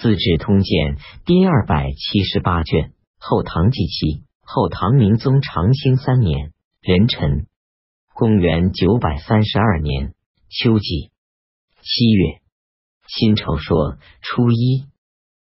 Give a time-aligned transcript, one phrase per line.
[0.00, 7.46] 资治通鉴》第二百七十八卷，后唐纪期，后唐明宗长兴三年，壬辰，
[8.14, 10.14] 公元九百三十二年
[10.48, 11.10] 秋季
[11.82, 12.40] 七月，
[13.08, 14.86] 辛丑朔初一，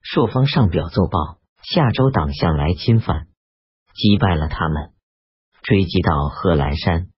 [0.00, 3.26] 朔方上表奏报，夏州党项来侵犯，
[3.94, 4.92] 击败了他们，
[5.60, 7.08] 追击到贺兰山。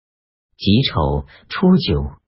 [0.56, 2.18] 己丑初九。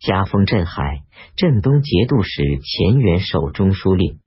[0.00, 1.04] 加封镇海、
[1.36, 4.18] 镇东节度使钱元守中书令。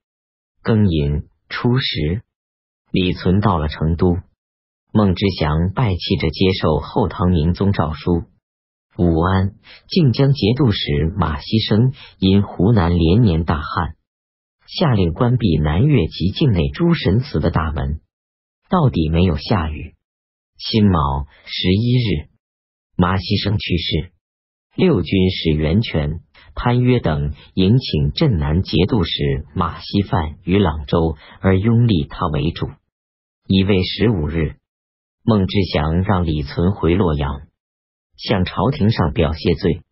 [0.66, 2.24] 庚寅初十，
[2.90, 4.18] 李存到了成都。
[4.92, 8.24] 孟知祥拜泣着接受后唐明宗诏书。
[8.98, 9.54] 武安
[9.88, 13.96] 靖江节度使马锡生因湖南连年大旱，
[14.66, 18.02] 下令关闭南越及境内诸神祠的大门。
[18.68, 19.94] 到底没有下雨。
[20.58, 22.30] 辛卯十一日，
[22.98, 24.14] 马锡生去世。
[24.74, 26.22] 六军使袁泉、
[26.56, 32.70] 潘约等迎请镇南节度使马锡范于朗州，而拥立他为主。
[33.46, 34.56] 已为十五日，
[35.24, 37.42] 孟知祥让李存回洛阳，
[38.18, 39.84] 向朝廷上表谢罪，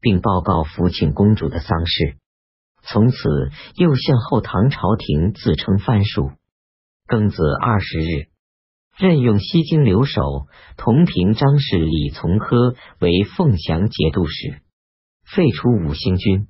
[0.00, 2.16] 并报告福庆公主的丧事。
[2.82, 3.16] 从此
[3.76, 6.32] 又向后唐朝廷自称藩属。
[7.06, 8.26] 庚子二十日。
[8.98, 10.20] 任用西京留守
[10.76, 14.60] 同平章事李从珂为凤翔节度使，
[15.34, 16.46] 废除五星军，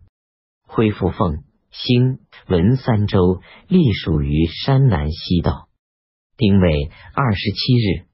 [0.66, 5.68] 恢复凤、兴、文三州，隶属于山南西道。
[6.36, 8.06] 丁未二十七日，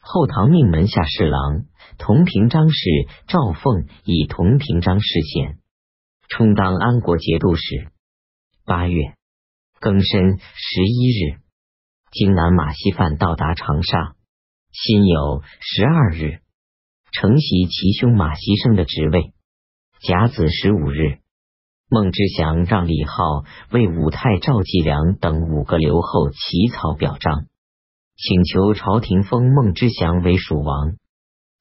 [0.00, 1.64] 后唐命门下侍郎
[1.96, 2.90] 同平章事
[3.26, 5.58] 赵凤以同平章事衔，
[6.28, 7.90] 充当安国节度使。
[8.66, 9.14] 八月
[9.80, 11.40] 庚申十一日。
[12.10, 14.14] 荆南马锡范到达长沙，
[14.72, 16.42] 辛酉十二日
[17.12, 19.32] 承袭其兄马锡生的职位。
[20.04, 21.20] 甲子十五日，
[21.88, 27.46] 孟知祥让李浩为武太赵继良等五个留后起草表彰，
[28.16, 30.96] 请求朝廷封孟知祥为蜀王，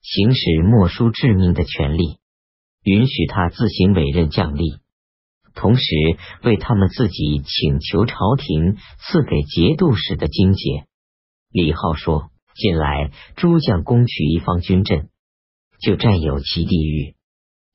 [0.01, 2.17] 行使莫书致命的权利，
[2.83, 4.79] 允许他自行委任将吏。
[5.53, 5.83] 同时
[6.41, 10.85] 为他们自己请求朝廷赐给节度使的金节。
[11.51, 15.09] 李浩说：“近来诸将攻取一方军镇，
[15.79, 17.13] 就占有其地域，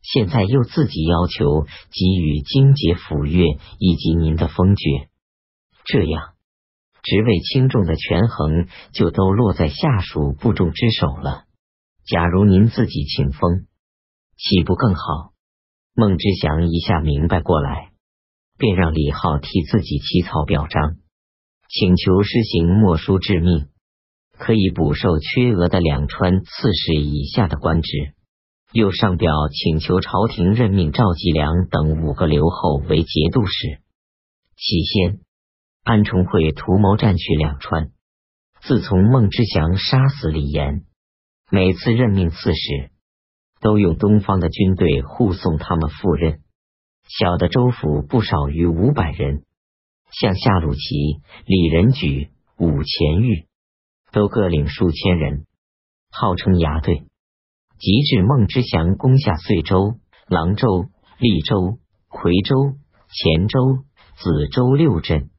[0.09, 3.45] 现在又自己要求给予荆节府约
[3.79, 5.09] 以及您的封爵，
[5.85, 6.35] 这样
[7.03, 11.45] 职位轻重的权衡就都落在下属部众之手了。
[12.07, 13.67] 假如您自己请封，
[14.37, 15.33] 岂不更好？”
[15.99, 17.91] 孟知祥一下明白过来，
[18.59, 20.97] 便让李浩替自己起草表彰，
[21.69, 23.69] 请求施行墨书致命，
[24.39, 28.16] 可以补授缺额的两川刺史以下的官职。
[28.77, 33.81] 又上表请求朝廷任命赵继良等五个留后为节度使。
[34.55, 35.21] 起先，
[35.83, 37.93] 安重会图谋占取两川。
[38.61, 40.85] 自从孟知祥杀死李严，
[41.51, 42.91] 每次任命刺史。
[43.59, 46.41] 都用东方的军队护送他们赴任，
[47.09, 49.45] 小的州府不少于五百人，
[50.13, 50.81] 像夏鲁齐、
[51.47, 53.47] 李仁举、武前玉，
[54.13, 55.47] 都各领数千人，
[56.11, 57.05] 号称牙队。
[57.79, 59.95] 及至孟知祥攻下遂州、
[60.29, 60.87] 郎州、
[61.19, 61.79] 利州、
[62.09, 62.77] 夔州、
[63.09, 63.85] 黔州、
[64.17, 65.31] 梓州六镇，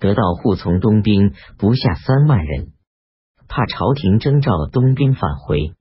[0.00, 2.72] 得到护从东兵不下三万人，
[3.48, 5.72] 怕朝廷征召东兵返回。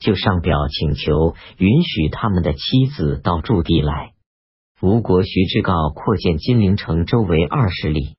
[0.00, 4.12] 就上表请求允许他们的妻子到驻地来。
[4.80, 8.17] 吴国徐知诰扩建金陵城周围二十里，